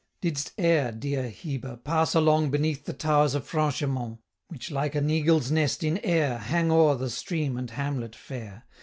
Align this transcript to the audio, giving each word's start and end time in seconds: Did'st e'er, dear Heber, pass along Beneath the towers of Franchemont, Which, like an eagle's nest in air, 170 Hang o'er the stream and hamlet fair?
Did'st 0.19 0.53
e'er, 0.59 0.91
dear 0.91 1.29
Heber, 1.29 1.77
pass 1.77 2.15
along 2.15 2.49
Beneath 2.49 2.85
the 2.85 2.91
towers 2.93 3.35
of 3.35 3.45
Franchemont, 3.47 4.17
Which, 4.47 4.71
like 4.71 4.95
an 4.95 5.11
eagle's 5.11 5.51
nest 5.51 5.83
in 5.83 5.99
air, 5.99 6.31
170 6.37 6.51
Hang 6.51 6.71
o'er 6.71 6.95
the 6.95 7.09
stream 7.11 7.55
and 7.55 7.69
hamlet 7.69 8.15
fair? 8.15 8.65